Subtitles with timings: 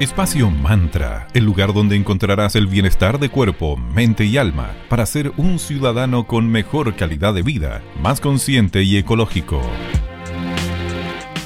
[0.00, 5.30] Espacio Mantra, el lugar donde encontrarás el bienestar de cuerpo, mente y alma para ser
[5.36, 9.60] un ciudadano con mejor calidad de vida, más consciente y ecológico.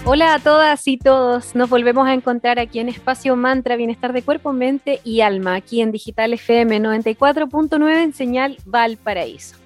[0.05, 4.23] Hola a todas y todos, nos volvemos a encontrar aquí en Espacio Mantra, Bienestar de
[4.23, 9.57] Cuerpo, Mente y Alma, aquí en Digital FM 94.9 en señal Valparaíso.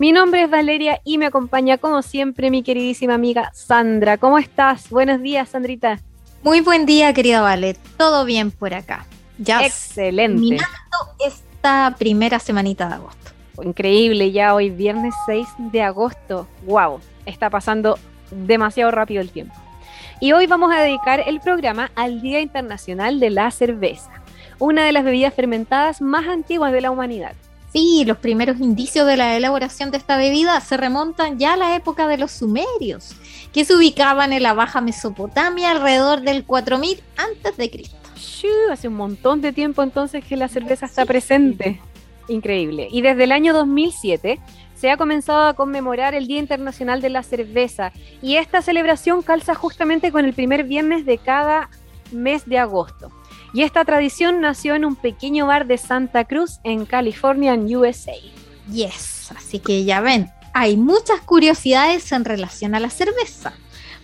[0.00, 4.18] Mi nombre es Valeria y me acompaña como siempre mi queridísima amiga Sandra.
[4.18, 4.90] ¿Cómo estás?
[4.90, 6.00] Buenos días, Sandrita.
[6.44, 7.74] Muy buen día, querida Vale.
[7.96, 9.06] Todo bien por acá.
[9.38, 10.40] Ya excelente.
[10.40, 10.66] Terminando
[11.26, 13.30] esta primera semanita de agosto.
[13.62, 16.46] Increíble, ya hoy viernes 6 de agosto.
[16.66, 17.98] Wow, está pasando
[18.30, 19.54] demasiado rápido el tiempo.
[20.20, 24.10] Y hoy vamos a dedicar el programa al Día Internacional de la Cerveza,
[24.58, 27.32] una de las bebidas fermentadas más antiguas de la humanidad.
[27.74, 31.74] Sí, los primeros indicios de la elaboración de esta bebida se remontan ya a la
[31.74, 33.16] época de los sumerios,
[33.52, 37.96] que se ubicaban en la Baja Mesopotamia alrededor del 4000 antes de Cristo.
[38.70, 41.80] Hace un montón de tiempo entonces que la cerveza está presente.
[42.28, 42.86] Increíble.
[42.92, 44.38] Y desde el año 2007
[44.76, 47.90] se ha comenzado a conmemorar el Día Internacional de la Cerveza
[48.22, 51.70] y esta celebración calza justamente con el primer viernes de cada
[52.12, 53.10] mes de agosto.
[53.54, 58.12] Y esta tradición nació en un pequeño bar de Santa Cruz en California, en USA.
[58.70, 63.52] Yes, así que ya ven, hay muchas curiosidades en relación a la cerveza.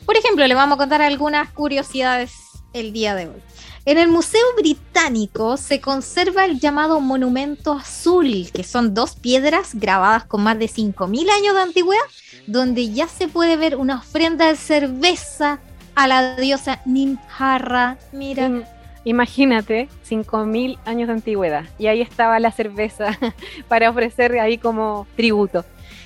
[0.06, 2.32] Por ejemplo, le vamos a contar algunas curiosidades
[2.72, 3.42] el día de hoy.
[3.86, 10.26] En el Museo Británico se conserva el llamado Monumento Azul, que son dos piedras grabadas
[10.26, 12.02] con más de 5.000 años de antigüedad,
[12.46, 15.58] donde ya se puede ver una ofrenda de cerveza
[15.96, 17.98] a la diosa Nimharra.
[18.12, 18.79] Mira.
[19.04, 21.64] Imagínate, 5.000 años de antigüedad.
[21.78, 23.18] Y ahí estaba la cerveza
[23.68, 25.64] para ofrecer ahí como tributo.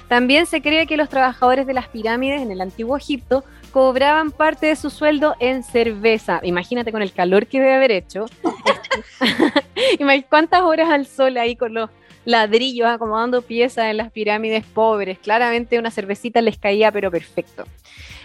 [0.09, 4.67] También se cree que los trabajadores de las pirámides en el antiguo Egipto cobraban parte
[4.67, 6.41] de su sueldo en cerveza.
[6.45, 8.27] Imagínate con el calor que debe haber hecho.
[10.28, 11.91] ¿Cuántas horas al sol ahí con los
[12.25, 15.19] ladrillos acomodando piezas en las pirámides pobres?
[15.19, 17.65] Claramente una cervecita les caía, pero perfecto.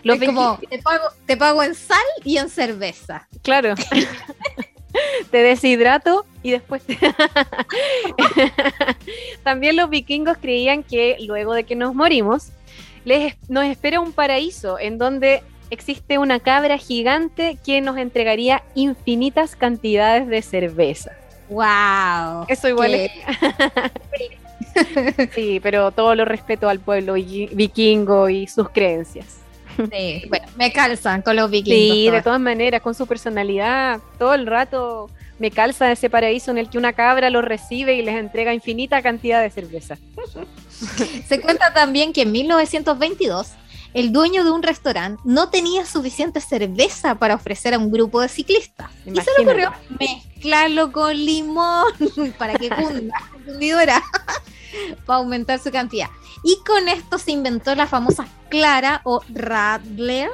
[0.04, 3.28] Es como, te pago, te pago en sal y en cerveza.
[3.42, 3.76] Claro.
[5.32, 6.84] te deshidrato y después
[9.44, 12.50] También los vikingos creían que luego de que nos morimos,
[13.06, 19.56] les, nos espera un paraíso en donde existe una cabra gigante que nos entregaría infinitas
[19.56, 21.12] cantidades de cerveza.
[21.50, 22.46] ¡Wow!
[22.48, 23.12] Eso igual es...
[25.36, 29.40] sí, pero todo lo respeto al pueblo vikingo y sus creencias.
[29.92, 31.96] Sí, bueno, me calzan con los vikingos.
[31.96, 35.10] Sí, de todas maneras, con su personalidad, todo el rato
[35.40, 39.02] me calza ese paraíso en el que una cabra los recibe y les entrega infinita
[39.02, 39.98] cantidad de cerveza.
[41.28, 43.54] Se cuenta también que en 1922
[43.94, 48.30] el dueño de un restaurante no tenía suficiente cerveza para ofrecer a un grupo de
[48.30, 48.92] ciclistas.
[49.06, 51.86] Y se le ocurrió mezclarlo con limón
[52.38, 54.04] para que cunda, fundidora,
[55.06, 56.08] para aumentar su cantidad.
[56.44, 60.30] Y con esto se inventó la famosa Clara o Radler.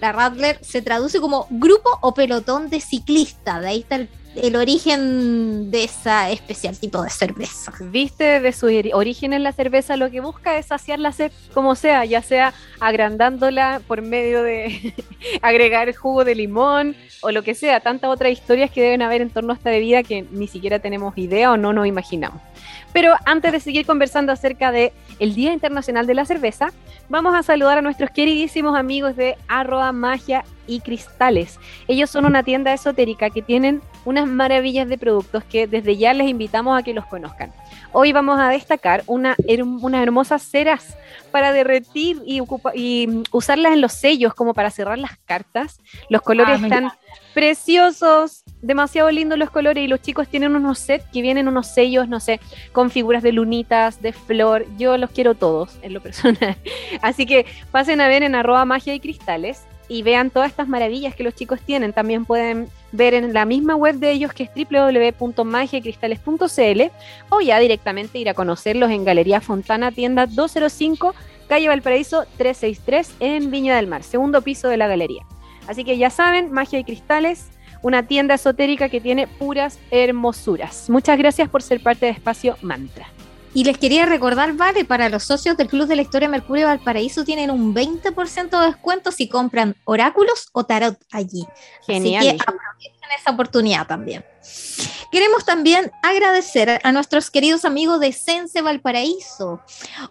[0.00, 3.60] La Radler se traduce como grupo o pelotón de ciclistas.
[3.60, 7.72] De ahí está el el origen de esa especial tipo de cerveza.
[7.80, 11.74] Viste, de su origen en la cerveza lo que busca es saciar la sed como
[11.74, 14.94] sea, ya sea agrandándola por medio de
[15.42, 19.30] agregar jugo de limón o lo que sea, tantas otras historias que deben haber en
[19.30, 22.40] torno a esta bebida que ni siquiera tenemos idea o no nos imaginamos.
[22.94, 24.92] Pero antes de seguir conversando acerca de
[25.34, 26.72] Día Internacional de la Cerveza,
[27.08, 31.58] vamos a saludar a nuestros queridísimos amigos de arroba magia y cristales.
[31.88, 36.28] Ellos son una tienda esotérica que tienen unas maravillas de productos que desde ya les
[36.28, 37.52] invitamos a que los conozcan.
[37.92, 39.36] Hoy vamos a destacar una,
[39.80, 40.96] unas hermosas ceras
[41.30, 42.42] para derretir y,
[42.74, 45.80] y, usarlas en los sellos como para cerrar las cartas.
[46.08, 46.92] Los colores ah, están
[47.34, 52.08] preciosos, demasiado lindos los colores y los chicos tienen unos sets que vienen unos sellos,
[52.08, 52.40] no sé,
[52.72, 54.66] con figuras de lunitas, de flor.
[54.78, 56.56] Yo los quiero todos en lo personal.
[57.02, 61.14] Así que pasen a ver en arroba magia y cristales y vean todas estas maravillas
[61.14, 61.92] que los chicos tienen.
[61.92, 66.82] También pueden ver en la misma web de ellos que es www.magiacristales.cl
[67.30, 71.14] o ya directamente ir a conocerlos en Galería Fontana, tienda 205,
[71.48, 75.24] calle Valparaíso 363 en Viña del Mar, segundo piso de la galería.
[75.66, 77.48] Así que ya saben, Magia y Cristales,
[77.82, 80.88] una tienda esotérica que tiene puras hermosuras.
[80.88, 83.08] Muchas gracias por ser parte de Espacio Mantra.
[83.54, 87.24] Y les quería recordar, vale, para los socios del Club de la Historia Mercurio Valparaíso
[87.24, 91.46] tienen un 20% de descuento si compran oráculos o tarot allí.
[91.86, 92.26] Genial.
[92.26, 94.24] Así que aprovechen esa oportunidad también.
[95.12, 99.60] Queremos también agradecer a nuestros queridos amigos de Sense Valparaíso.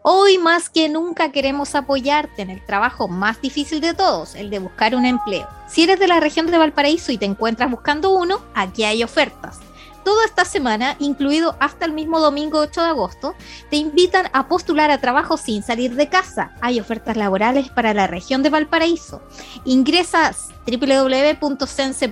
[0.02, 4.60] Hoy más que nunca queremos apoyarte en el trabajo más difícil de todos, el de
[4.60, 5.50] buscar un empleo.
[5.68, 9.60] Si eres de la región de Valparaíso y te encuentras buscando uno, aquí hay ofertas
[10.04, 13.36] toda esta semana, incluido hasta el mismo domingo 8 de agosto,
[13.70, 16.52] te invitan a postular a trabajo sin salir de casa.
[16.62, 19.22] Hay ofertas laborales para la región de Valparaíso.
[19.66, 20.36] Ingresa a
[20.66, 22.08] www.sense.cl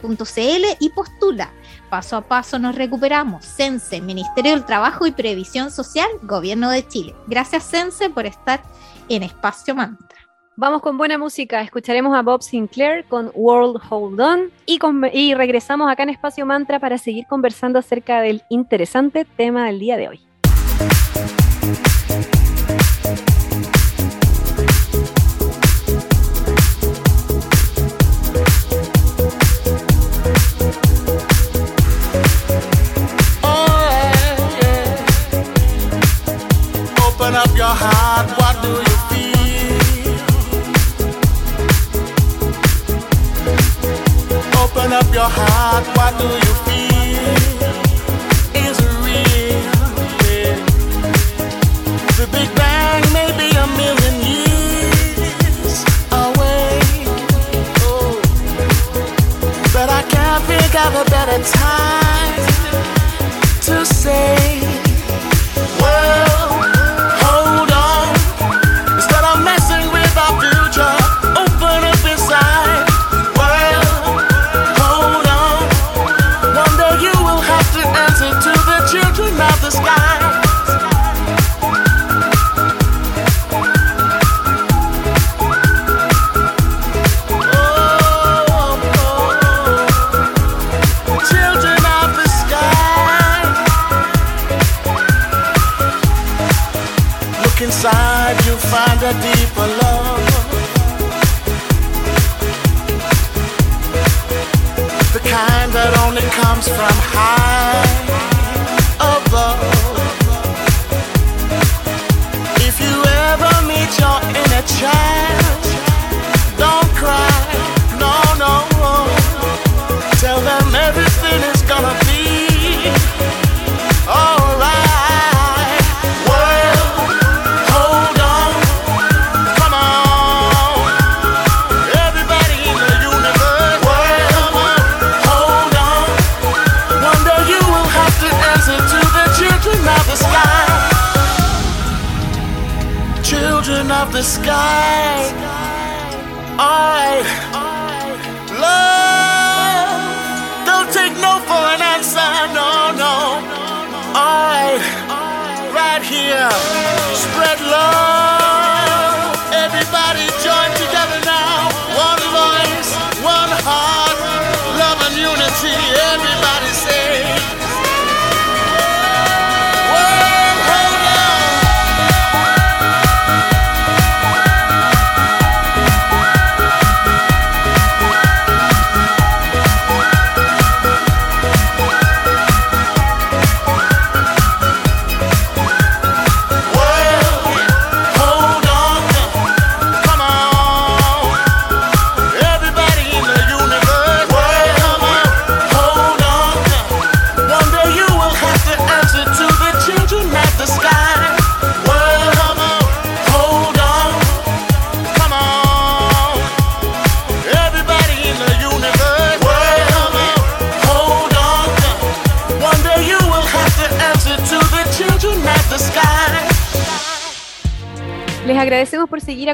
[0.79, 1.51] y postula.
[1.89, 3.45] Paso a paso nos recuperamos.
[3.45, 7.15] Sense, Ministerio del Trabajo y Previsión Social, Gobierno de Chile.
[7.27, 8.63] Gracias Sense por estar
[9.09, 10.11] en Espacio Mantra.
[10.62, 14.78] Vamos con buena música, escucharemos a Bob Sinclair con World Hold On y,
[15.12, 19.98] y regresamos acá en Espacio Mantra para seguir conversando acerca del interesante tema del día
[19.98, 20.19] de hoy.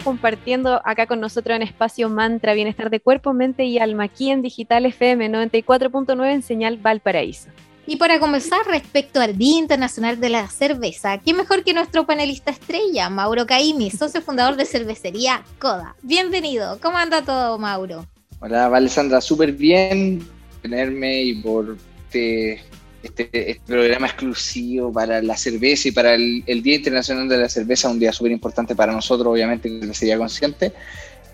[0.02, 4.42] Compartiendo acá con nosotros en Espacio Mantra, Bienestar de Cuerpo, Mente y Alma, aquí en
[4.42, 7.50] Digital FM 94.9 en señal Valparaíso.
[7.90, 12.52] Y para comenzar, respecto al Día Internacional de la Cerveza, ¿qué mejor que nuestro panelista
[12.52, 15.96] estrella, Mauro Caimi, socio fundador de cervecería Coda?
[16.02, 18.06] Bienvenido, ¿cómo anda todo, Mauro?
[18.42, 20.28] Hola, Alessandra, súper bien
[20.62, 21.78] tenerme y por
[22.08, 22.62] este
[23.08, 27.90] este, este, programa exclusivo para la cerveza y para el, Día Internacional de la Cerveza,
[27.90, 30.74] un día súper importante para nosotros, obviamente, que sería consciente,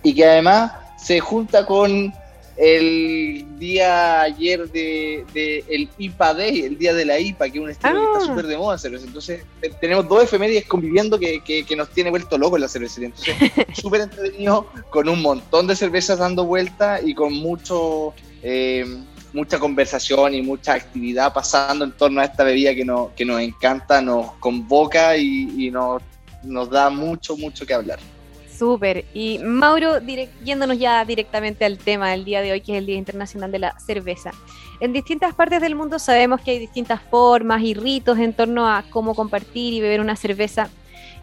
[0.04, 2.14] y que además se junta con
[2.56, 5.26] el día ayer de,
[5.68, 8.28] el IPA Day, el día de la IPA, que es un estilo que está ah.
[8.28, 9.08] súper de moda cerveza.
[9.08, 9.44] Entonces,
[9.82, 13.08] tenemos dos efemérides conviviendo que, que, nos tiene vuelto loco la cervecería.
[13.10, 13.36] Entonces,
[13.74, 18.14] súper entretenido, con un montón de cervezas dando vuelta y con mucho,
[18.44, 18.86] eh,
[19.34, 23.42] mucha conversación y mucha actividad pasando en torno a esta bebida que, no, que nos
[23.42, 26.02] encanta, nos convoca y, nos,
[26.44, 28.00] nos da mucho, mucho que hablar.
[28.58, 29.06] Súper.
[29.14, 30.00] Y Mauro,
[30.44, 33.60] yéndonos ya directamente al tema del día de hoy, que es el Día Internacional de
[33.60, 34.32] la Cerveza.
[34.80, 38.84] En distintas partes del mundo sabemos que hay distintas formas y ritos en torno a
[38.90, 40.70] cómo compartir y beber una cerveza.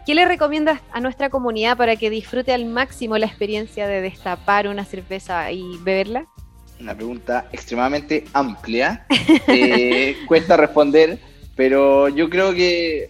[0.05, 4.67] ¿Qué le recomiendas a nuestra comunidad para que disfrute al máximo la experiencia de destapar
[4.67, 6.27] una cerveza y beberla?
[6.81, 9.05] Una pregunta extremadamente amplia.
[9.47, 11.19] Eh, cuesta responder,
[11.55, 13.09] pero yo creo que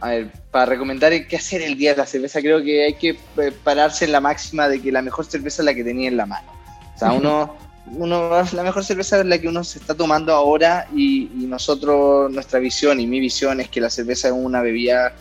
[0.00, 3.16] a ver, para recomendar qué hacer el día de la cerveza, creo que hay que
[3.62, 6.26] pararse en la máxima de que la mejor cerveza es la que tenía en la
[6.26, 6.50] mano.
[6.94, 7.54] O sea, uno,
[7.86, 12.58] uno la mejor cerveza es la que uno se está tomando ahora y, nosotros, nuestra
[12.58, 15.12] visión y mi visión es que la cerveza es una bebida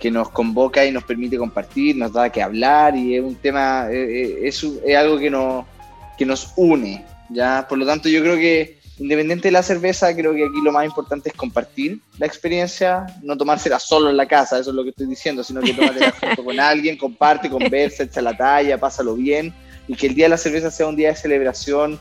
[0.00, 3.88] que nos convoca y nos permite compartir, nos da que hablar y es un tema,
[3.90, 5.66] eh, eh, es, es, algo que nos,
[6.16, 7.04] que nos une.
[7.32, 7.66] ¿Ya?
[7.68, 10.84] Por lo tanto, yo creo que Independiente de la cerveza, creo que aquí lo más
[10.84, 14.90] importante es compartir la experiencia, no tomársela solo en la casa, eso es lo que
[14.90, 19.54] estoy diciendo, sino que tómatela junto con alguien, comparte, conversa, echa la talla, pásalo bien,
[19.88, 21.98] y que el día de la cerveza sea un día de celebración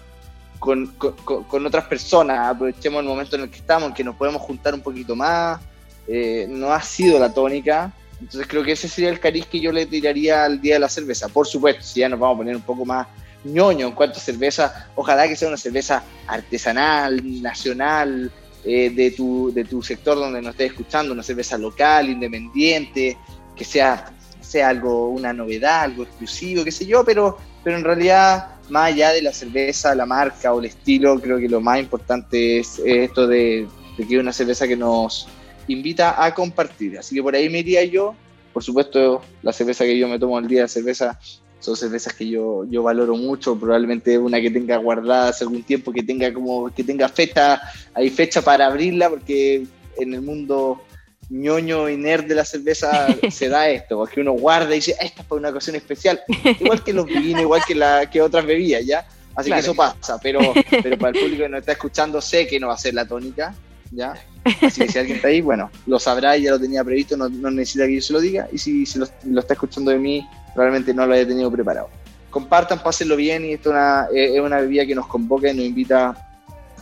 [0.60, 4.42] con, con, otras personas, aprovechemos el momento en el que estamos, en que nos podemos
[4.42, 5.62] juntar un poquito más,
[6.08, 9.72] eh, no ha sido la tónica, entonces creo que ese sería el cariz que yo
[9.72, 12.56] le tiraría al día de la cerveza, por supuesto, si ya nos vamos a poner
[12.58, 13.08] un poco más
[13.44, 14.90] ñoño en cuanto a cerveza.
[14.96, 18.32] Ojalá que sea una cerveza artesanal, nacional,
[18.64, 23.18] eh, de, tu, de tu sector donde nos estés escuchando, una cerveza local, independiente,
[23.56, 28.60] que sea, sea algo, una novedad, algo exclusivo, qué sé yo, pero, pero en realidad,
[28.70, 32.60] más allá de la cerveza, la marca o el estilo, creo que lo más importante
[32.60, 33.68] es, esto de,
[33.98, 35.28] que es una cerveza que nos
[35.68, 36.98] invita a compartir.
[37.00, 38.16] Así que por ahí me iría yo.
[38.54, 41.18] Por supuesto, la cerveza que yo me tomo el día de cerveza
[41.62, 45.94] son cervezas que yo, yo valoro mucho, probablemente una que tenga guardada hace algún tiempo,
[45.94, 47.62] que tenga como que tenga fecha,
[47.94, 49.66] hay fecha para abrirla, porque
[49.98, 50.82] en el mundo
[51.30, 55.22] ñoño y nerd de la cerveza se da esto, porque uno guarda y dice, esta
[55.22, 56.20] es para una ocasión especial,
[56.60, 59.08] igual que los vinos, igual que, la, que otras bebidas, ¿ya?
[59.36, 60.40] Así que eso pasa, pero,
[60.84, 63.06] pero para el público que nos está escuchando sé que no va a ser la
[63.06, 63.56] tónica,
[63.92, 64.14] ¿ya?
[64.62, 67.86] Así que si alguien está ahí, bueno, lo sabrá ya lo tenía previsto, no, necesita
[67.86, 71.06] que yo se lo diga, y si, lo, lo está escuchando de mí, probablemente no
[71.06, 71.90] lo haya tenido preparado.
[72.30, 75.66] Compartan, pásenlo bien y esto es una, es una bebida que nos convoca y nos
[75.66, 76.16] invita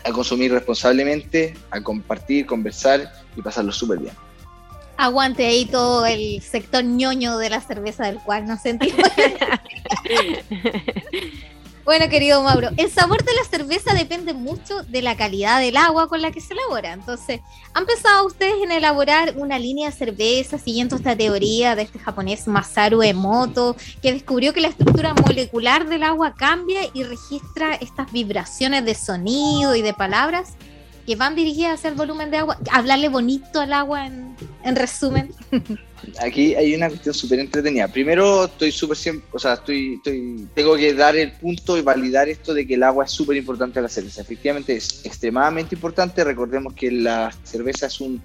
[0.04, 4.14] a consumir responsablemente, a compartir, conversar y pasarlo súper bien.
[4.98, 9.00] Aguante ahí todo el sector ñoño de la cerveza del cual nos sentimos.
[11.90, 16.08] Bueno, querido Mauro, el sabor de la cerveza depende mucho de la calidad del agua
[16.08, 16.94] con la que se elabora.
[16.94, 17.42] Entonces,
[17.74, 22.48] ¿han pensado ustedes en elaborar una línea de cerveza siguiendo esta teoría de este japonés
[22.48, 28.86] Masaru Emoto, que descubrió que la estructura molecular del agua cambia y registra estas vibraciones
[28.86, 30.58] de sonido y de palabras?
[31.10, 35.34] Que van dirigidas hacia el volumen de agua, hablarle bonito al agua en, en resumen.
[36.22, 37.88] Aquí hay una cuestión súper entretenida.
[37.88, 38.96] Primero, estoy súper
[39.32, 42.84] o sea, estoy, estoy, tengo que dar el punto y validar esto de que el
[42.84, 44.22] agua es súper importante a la cerveza.
[44.22, 46.24] Efectivamente es extremadamente importante.
[46.24, 48.22] Recordemos que la cerveza es un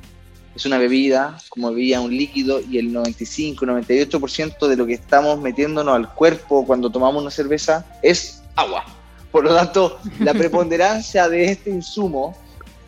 [0.55, 5.97] es una bebida, como bebida, un líquido, y el 95-98% de lo que estamos metiéndonos
[5.97, 8.85] al cuerpo cuando tomamos una cerveza es agua.
[9.33, 12.37] Por lo tanto, la preponderancia de este insumo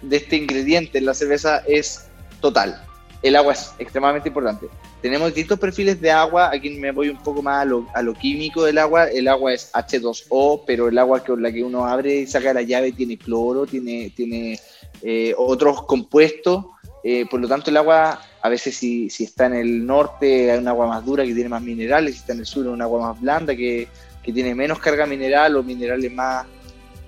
[0.02, 2.06] de este ingrediente en la cerveza es
[2.40, 2.82] total.
[3.22, 4.66] El agua es extremadamente importante.
[5.02, 6.50] Tenemos distintos perfiles de agua.
[6.52, 9.08] Aquí me voy un poco más a lo, químico del agua.
[9.08, 12.62] El agua es H2O, pero el agua con la que uno abre y saca la
[12.62, 14.58] llave tiene cloro, tiene, tiene
[15.02, 16.66] eh, otros compuestos.
[17.02, 20.58] Eh, por lo tanto, el agua, a veces si, si, está en el norte, hay
[20.58, 22.14] un agua más dura que tiene más minerales.
[22.14, 23.88] Si está en el sur, un agua más blanda que,
[24.22, 26.46] que tiene menos carga mineral o minerales más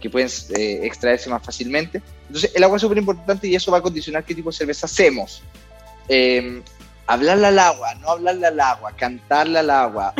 [0.01, 2.03] que pueden eh, extraerse más fácilmente.
[2.27, 4.87] Entonces, el agua es súper importante y eso va a condicionar qué tipo de cerveza
[4.87, 5.43] hacemos.
[6.09, 6.63] Eh,
[7.09, 10.15] hablarle al agua, no hablarle al agua, cantarle al agua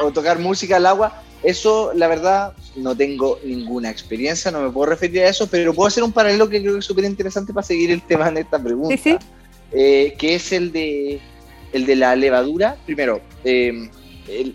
[0.00, 4.90] o, tocar, música al agua, eso la verdad no tengo ninguna experiencia, no me puedo
[4.90, 7.66] referir a eso, pero puedo hacer un paralelo que creo que es súper interesante para
[7.66, 9.18] seguir el tema en esta pregunta,
[9.72, 11.20] eh, que es el de,
[11.72, 12.76] el de la levadura.
[12.86, 13.90] Primero, eh,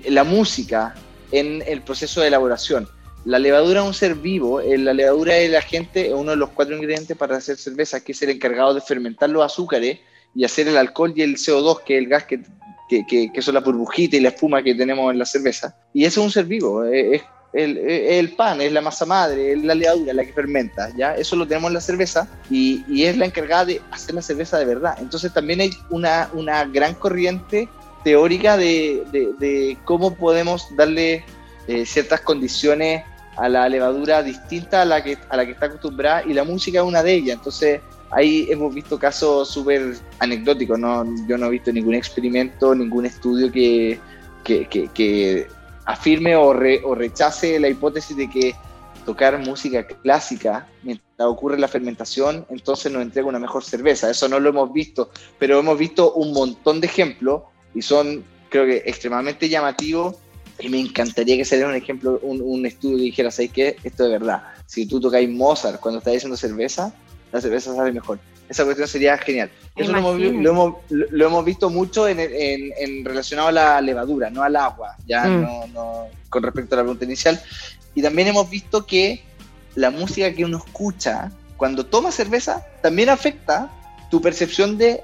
[0.05, 0.95] la música
[1.33, 2.87] en el proceso de elaboración.
[3.25, 6.37] La levadura es un ser vivo, eh, la levadura es el agente, es uno de
[6.37, 9.99] los cuatro ingredientes para hacer cerveza, que es el encargado de fermentar los azúcares
[10.35, 12.41] y hacer el alcohol y el CO2, que es el gas que,
[13.07, 15.75] que, son la burbujita y la espuma que tenemos en la cerveza.
[15.93, 19.63] Y eso es un ser vivo, eh, es, el, pan, es la masa madre, es
[19.63, 21.15] la levadura, la que fermenta, ¿ya?
[21.15, 24.57] Eso lo tenemos en la cerveza y, y, es la encargada de hacer la cerveza
[24.57, 24.97] de verdad.
[24.99, 27.69] Entonces también hay una, una gran corriente
[28.03, 29.03] teórica de,
[29.39, 31.23] de, cómo podemos darle
[31.67, 33.03] eh, ciertas condiciones
[33.37, 36.79] a la levadura distinta a la, que, a la que está acostumbrada y la música
[36.79, 37.37] es una de ellas.
[37.37, 41.05] Entonces ahí hemos visto casos súper anecdóticos, ¿no?
[41.27, 43.99] yo no he visto ningún experimento, ningún estudio que,
[44.43, 45.47] que, que
[45.85, 48.55] afirme o, o rechace la hipótesis de que
[49.05, 54.09] tocar música clásica mientras ocurre la fermentación, entonces nos entrega una mejor cerveza.
[54.09, 58.65] Eso no lo hemos visto, pero hemos visto un montón de ejemplos y son, creo
[58.65, 60.15] que, extremadamente llamativos.
[60.59, 63.75] Y me encantaría que saliera un ejemplo, un, estudio que dijera, ¿sabes qué?
[63.83, 64.43] Esto de verdad.
[64.65, 66.93] Si tú tocáis Mozart cuando estás haciendo cerveza,
[67.31, 68.19] la cerveza sale mejor
[68.49, 69.49] esa cuestión sería genial.
[69.75, 74.55] Eso lo hemos, lo, hemos, visto mucho en, en, relacionado a la levadura, no al
[74.55, 75.41] agua, ya mm.
[75.41, 77.41] no, no, con respecto a la pregunta inicial.
[77.95, 79.23] Y también hemos visto que
[79.75, 83.71] la música que uno escucha cuando toma cerveza también afecta
[84.11, 85.01] tu percepción de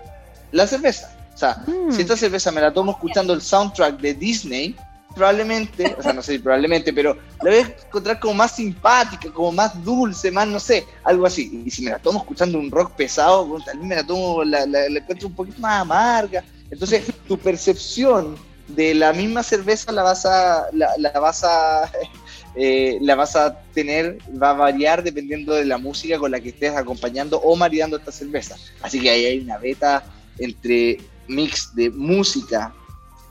[0.52, 1.16] la cerveza.
[1.34, 1.92] O sea, mm.
[1.92, 4.76] si esta cerveza me la tomo escuchando el soundtrack de Disney,
[5.16, 9.52] probablemente, o sea, no sé probablemente, pero la voy a encontrar como más simpática, como
[9.52, 11.64] más dulce, más, no sé, algo así.
[11.66, 14.66] Y si me la tomo escuchando un rock pesado, tal vez me la tomo, la,
[14.66, 16.44] la, encuentro un poquito más amarga.
[16.70, 18.38] Entonces, tu percepción
[18.68, 21.92] de la misma cerveza la vas a, la, la vas a,
[22.56, 26.50] eh, la vas a tener, va a variar dependiendo de la música con la que
[26.50, 28.56] estés acompañando o maridando esta cerveza.
[28.82, 30.04] Así que ahí hay una beta
[30.38, 32.74] entre mix de música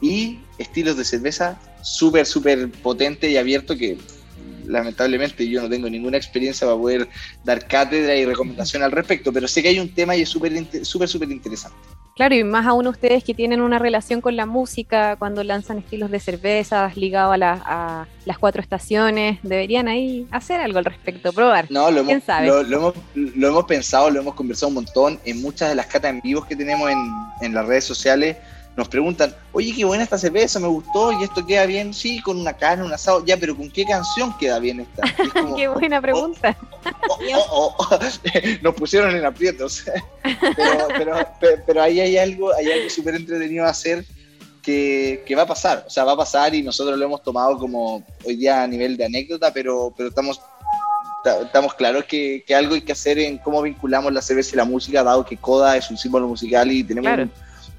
[0.00, 3.98] y estilos de cerveza súper, súper potente y abierto que
[4.68, 7.08] lamentablemente yo no tengo ninguna experiencia para poder
[7.44, 10.52] dar cátedra y recomendación al respecto, pero sé que hay un tema y es súper,
[10.84, 11.76] súper, súper interesante.
[12.14, 16.10] Claro, y más aún ustedes que tienen una relación con la música cuando lanzan estilos
[16.10, 21.70] de cervezas ligados a, a las cuatro estaciones, deberían ahí hacer algo al respecto, probar.
[21.70, 25.68] No, lo hemos, Lo, hemos, lo hemos pensado, lo hemos conversado un montón en muchas
[25.68, 26.98] de las catas en vivos que tenemos en,
[27.40, 28.36] en las redes sociales
[28.78, 32.38] nos preguntan, oye, qué buena esta cerveza, me gustó, y esto queda bien, sí, con
[32.38, 35.02] una carne, un asado, ya, pero ¿con qué canción queda bien esta?
[35.56, 36.56] qué buena pregunta.
[37.08, 37.18] Oh,
[37.50, 37.99] oh, oh,
[38.62, 39.82] nos pusieron en aprietos.
[40.97, 41.16] pero,
[41.66, 44.04] pero, ahí hay algo, hay algo súper entretenido a hacer
[44.62, 48.04] que, va a pasar, o sea, va a pasar y nosotros lo hemos tomado como
[48.25, 50.40] hoy día a nivel de anécdota, pero, pero estamos
[51.42, 54.64] estamos claros que, que, algo hay que hacer en cómo vinculamos la cerveza y la
[54.64, 57.29] música, dado que Coda es un símbolo musical y tenemos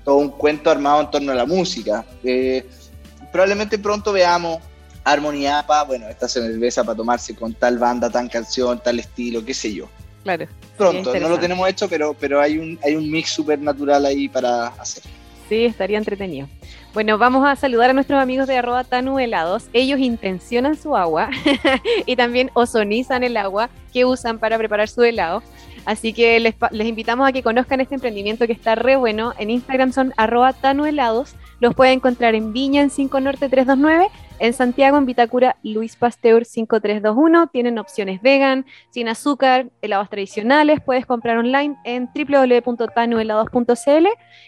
[0.10, 2.04] todo un cuento armado en torno a la música.
[2.24, 2.66] Eh,
[3.32, 4.58] probablemente pronto veamos
[5.04, 9.54] Armonía APA, bueno, esta cerveza para tomarse con tal banda, tal canción, tal estilo, qué
[9.54, 9.88] sé yo.
[10.24, 10.48] Claro.
[10.76, 14.28] Pronto, no lo tenemos hecho, pero, pero hay, un, hay un mix súper natural ahí
[14.28, 15.04] para hacer.
[15.48, 16.48] Sí, estaría entretenido.
[16.92, 19.66] Bueno, vamos a saludar a nuestros amigos de arroba Tanu Helados.
[19.74, 21.30] Ellos intencionan su agua
[22.08, 25.44] y también ozonizan el agua que usan para preparar su helado.
[25.90, 26.54] Así que les,
[26.88, 29.34] invitamos a que conozcan este emprendimiento que está re bueno.
[29.40, 31.34] En Instagram son arroba tanuhelados.
[31.62, 36.46] Los pueden encontrar en Viña en 5 Norte 329, en Santiago en Vitacura Luis Pasteur
[36.46, 37.48] 5321.
[37.48, 40.80] Tienen opciones vegan, sin azúcar, helados tradicionales.
[40.80, 44.08] Puedes comprar online en www.tanuhelados.cl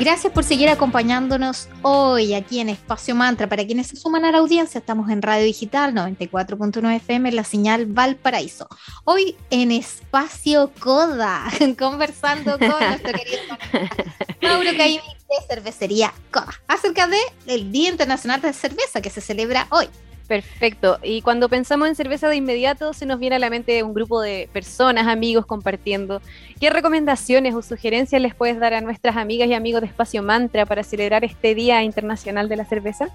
[0.00, 3.50] Gracias por seguir acompañándonos hoy aquí en Espacio Mantra.
[3.50, 7.84] Para quienes se suman a la audiencia, estamos en Radio Digital 94.9 FM, la señal
[7.84, 8.66] Valparaíso.
[9.04, 11.44] Hoy en Espacio Coda,
[11.78, 13.40] conversando con nuestro querido
[14.40, 17.06] Mauro Caimi de Cervecería Coda acerca
[17.44, 19.86] del Día Internacional de Cerveza que se celebra hoy.
[20.30, 21.00] Perfecto.
[21.02, 24.20] Y cuando pensamos en cerveza de inmediato, se nos viene a la mente un grupo
[24.20, 26.22] de personas, amigos compartiendo.
[26.60, 30.66] ¿Qué recomendaciones o sugerencias les puedes dar a nuestras amigas y amigos de Espacio Mantra
[30.66, 33.08] para celebrar este Día Internacional de la Cerveza?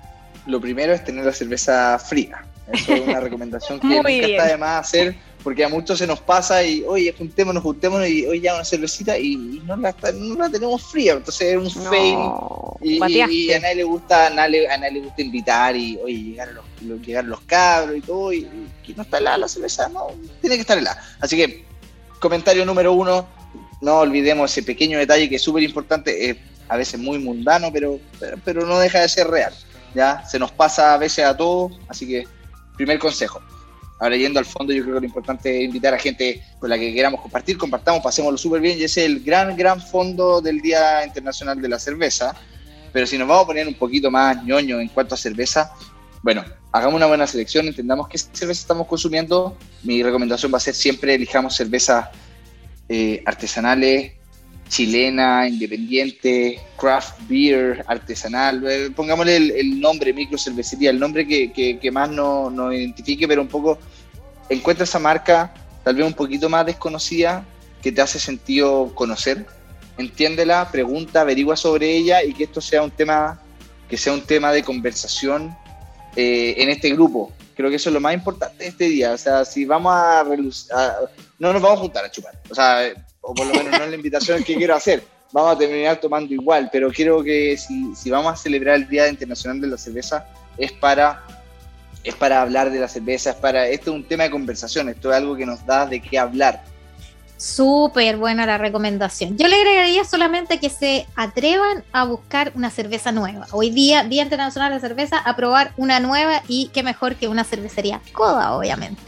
[0.46, 2.44] Lo primero es tener la cerveza fría.
[2.70, 6.20] Eso es una recomendación que nunca está de más hacer porque a muchos se nos
[6.20, 10.50] pasa y, oye, juntémonos, juntémonos y hoy ya una cervecita y, no, la, no, la,
[10.50, 12.18] tenemos fría, entonces es un fail
[12.82, 16.52] y, a nadie le gusta, a nadie, a nadie le gusta invitar y, oye, llegar
[16.52, 18.48] los, llegar los cabros y todo y,
[18.96, 20.08] no está helada la cerveza, no,
[20.42, 21.02] tiene que estar helada.
[21.20, 21.66] Así que,
[22.20, 23.28] comentario número uno,
[23.82, 28.38] no olvidemos ese pequeño detalle que es súper importante, a veces muy mundano, pero, pero,
[28.44, 29.54] pero no deja de ser real,
[29.94, 30.26] ¿ya?
[30.26, 32.28] Se nos pasa a veces a todos, así que,
[32.76, 33.42] primer consejo
[34.00, 36.78] Ahora yendo al fondo, yo creo que lo importante es invitar a gente con la
[36.78, 40.60] que queramos compartir, compartamos, pasémoslo súper bien y ese es el gran, gran fondo del
[40.60, 42.36] Día Internacional de la Cerveza.
[42.92, 45.72] Pero si nos vamos a poner un poquito más ñoño en cuanto a cerveza,
[46.26, 49.56] bueno, hagamos una buena selección, entendamos qué cerveza estamos consumiendo.
[49.84, 52.08] Mi recomendación va a ser siempre elijamos cervezas
[52.90, 54.14] eh, artesanales,
[54.68, 61.92] chilena, independiente, craft beer, artesanal, eh, pongámosle el, nombre, micro cervecería, el nombre que, que,
[61.92, 63.78] más nos no identifique, pero un poco
[64.50, 67.46] encuentra esa marca tal vez un poquito más desconocida
[67.84, 69.46] que te hace sentido conocer,
[70.00, 73.40] entiéndela, pregunta, averigua sobre ella y que esto sea un tema,
[73.88, 75.56] que sea un tema de conversación
[76.16, 77.32] eh, en este grupo.
[77.56, 79.14] Creo que eso es lo más importante de este día.
[79.14, 80.96] O sea, si vamos a, a
[81.40, 82.34] no nos vamos a juntar a chupar.
[82.50, 85.04] O sea, o por lo menos no es la invitación que quiero hacer.
[85.32, 89.60] Vamos a terminar tomando igual, pero creo que si, vamos a celebrar el Día Internacional
[89.60, 90.26] de la Cerveza
[90.58, 91.24] es para,
[92.04, 95.12] es para hablar de la cerveza, es para, esto es un tema de conversación, esto
[95.12, 96.64] es algo que nos da de qué hablar.
[97.46, 99.38] Súper buena la recomendación.
[99.38, 103.46] Yo le agregaría solamente que se atrevan a buscar una cerveza nueva.
[103.52, 107.28] Hoy día, Día Internacional de la Cerveza, a probar una nueva y qué mejor que
[107.28, 109.00] una cervecería coda, obviamente.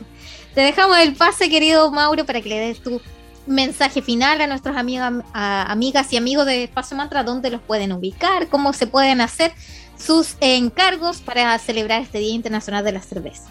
[0.54, 3.02] Te dejamos el pase, querido Mauro, para que le des tu
[3.48, 8.50] mensaje final a nuestras amigas, amigas y amigos de Espacio Mantra, dónde los pueden ubicar,
[8.50, 9.52] cómo se pueden hacer
[9.98, 13.50] sus encargos para celebrar este Día Internacional de la Cerveza.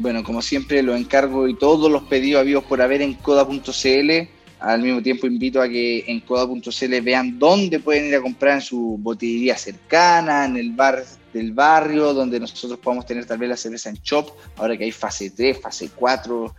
[0.00, 4.28] Bueno, como siempre, los encargo y todos los pedidos habidos por haber en coda.cl.
[4.58, 8.60] Al mismo tiempo invito a que en coda.cl vean dónde pueden ir a comprar en
[8.62, 13.56] su botillería cercana, en el bar del barrio, donde nosotros podamos tener tal vez la
[13.58, 16.54] cerveza en shop, ahora que hay fase 3, fase 4,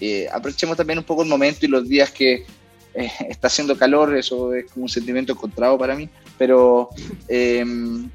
[0.00, 2.46] eh, aprovechemos también un poco el momento y los días que
[2.94, 6.90] eh, está haciendo calor, eso es como un sentimiento encontrado para mí, pero,
[7.26, 8.08] em,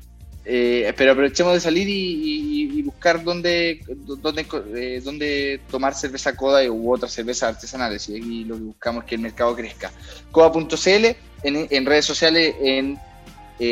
[0.46, 7.14] eh, pero aprovechemos de salir y, buscar dónde, dónde, dónde, tomar cerveza coda u otras
[7.14, 9.92] cervezas artesanales, y aquí lo que buscamos es que el mercado crezca.
[10.32, 11.06] Coda.cl
[11.44, 13.00] en, en, redes sociales, en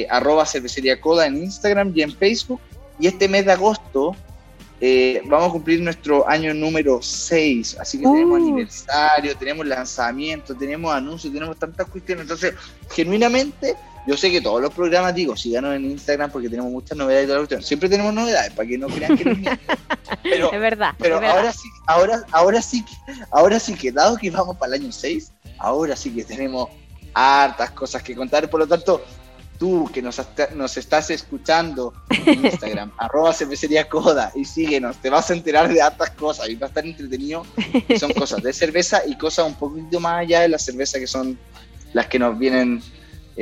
[0.09, 2.61] arroba cervecería coda en Instagram y en Facebook,
[2.99, 4.15] y este mes de agosto
[4.81, 8.43] eh, vamos a cumplir nuestro año número 6, así que tenemos uh.
[8.43, 12.23] aniversario, tenemos lanzamiento, tenemos anuncios, tenemos tantas cuestiones.
[12.23, 12.53] Entonces,
[12.89, 13.75] genuinamente,
[14.07, 17.27] yo sé que todos los programas, digo, síganos en Instagram porque tenemos muchas novedades y
[17.27, 17.63] toda la cuestión.
[17.63, 19.35] Siempre tenemos novedades, para que no crean que no
[20.23, 20.93] Pero, es verdad.
[20.97, 22.93] Pero ahora sí, ahora, ahora sí que,
[23.31, 26.69] ahora sí que, dado que vamos para el año 6, ahora sí que tenemos
[27.13, 28.49] hartas cosas que contar.
[28.49, 29.03] Por lo tanto,
[29.59, 30.21] tú que nos,
[30.55, 35.81] nos estás escuchando en Instagram, arroba cervecería coda y síguenos, te vas a enterar de
[35.81, 37.45] hartas cosas y va a estar entretenido.
[37.99, 41.37] Son cosas de cerveza y cosas un poquito más allá de la cerveza que son
[41.93, 42.81] las que nos vienen,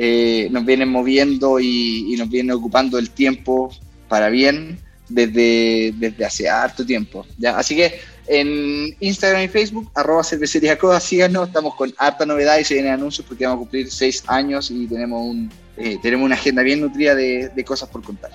[0.00, 3.70] eh, nos vienen moviendo y, nos vienen ocupando el tiempo
[4.08, 7.26] para bien desde, desde hace harto tiempo.
[7.56, 12.64] Así que en Instagram y Facebook, arroba cervecería coda, síganos, estamos con harta novedad y
[12.64, 16.34] se vienen anuncios porque vamos a cumplir seis años y tenemos un eh, tenemos una
[16.34, 18.30] agenda bien nutrida de, cosas por contar.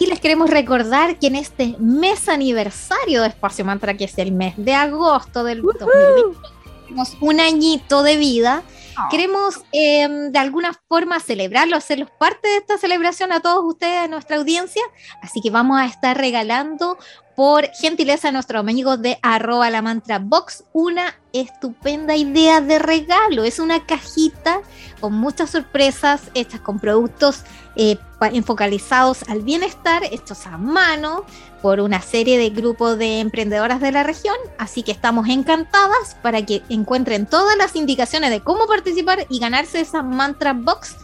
[0.00, 4.32] Y les queremos recordar que en este mes aniversario de Espacio Mantra, que es el
[4.32, 6.38] mes de agosto del 2020,
[6.86, 8.62] tenemos un añito de vida
[9.10, 14.08] Queremos em, de alguna forma celebrarlo, hacerlos parte de esta celebración a todos ustedes, a
[14.08, 14.82] nuestra audiencia.
[15.22, 16.98] Así que vamos a estar regalando
[17.36, 23.44] por gentileza a nuestros amigos de arroba la mantra box una estupenda idea de regalo.
[23.44, 24.60] Es una cajita
[25.00, 27.44] con muchas sorpresas hechas con productos
[27.76, 31.24] eh, enfocalizados al bienestar, hechos a mano
[31.62, 34.36] por una serie de grupos de emprendedoras de la región.
[34.58, 39.80] Así que estamos encantadas para que encuentren todas las indicaciones de cómo participar y ganarse
[39.80, 40.96] esa mantra box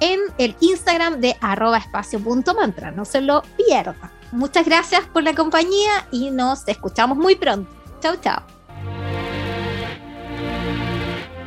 [0.00, 2.90] en el Instagram de arroba espacio.mantra.
[2.90, 4.10] No se lo pierdan.
[4.32, 7.70] Muchas gracias por la compañía y nos escuchamos muy pronto.
[8.00, 8.53] Chao, chao.